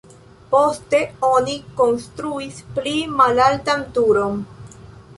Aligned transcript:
Poste 0.53 1.01
oni 1.29 1.53
konstruis 1.83 2.59
pli 2.81 2.97
malaltan 3.23 3.89
turon. 3.99 4.45